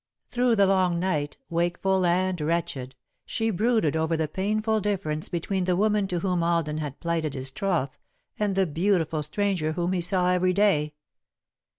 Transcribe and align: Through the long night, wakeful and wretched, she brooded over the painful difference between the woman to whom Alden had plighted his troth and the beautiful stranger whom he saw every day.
Through 0.29 0.55
the 0.55 0.65
long 0.65 0.99
night, 0.99 1.37
wakeful 1.47 2.07
and 2.07 2.41
wretched, 2.41 2.95
she 3.23 3.51
brooded 3.51 3.95
over 3.95 4.17
the 4.17 4.27
painful 4.27 4.79
difference 4.81 5.29
between 5.29 5.65
the 5.65 5.75
woman 5.75 6.07
to 6.07 6.21
whom 6.21 6.41
Alden 6.41 6.79
had 6.79 6.99
plighted 6.99 7.35
his 7.35 7.51
troth 7.51 7.99
and 8.39 8.55
the 8.55 8.65
beautiful 8.65 9.21
stranger 9.21 9.73
whom 9.73 9.93
he 9.93 10.01
saw 10.01 10.31
every 10.31 10.53
day. 10.53 10.95